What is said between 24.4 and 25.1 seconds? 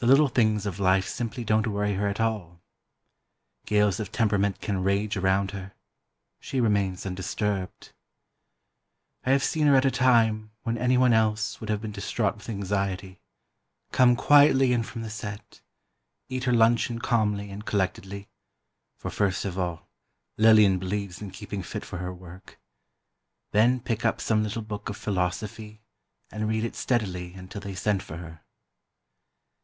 little book of